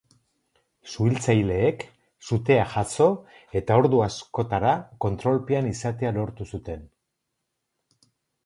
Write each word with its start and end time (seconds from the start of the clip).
Suhiltzaileek 0.91 1.83
sutea 2.29 2.63
jazo 2.71 3.07
eta 3.61 3.77
ordu 3.83 4.01
askotara 4.07 4.73
kontrolpean 5.07 5.71
izatea 5.73 6.15
lortu 6.17 6.49
zuten. 6.57 6.87